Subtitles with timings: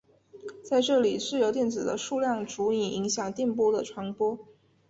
[0.63, 4.39] 在这里自由电子的数量足以影响电波的传播。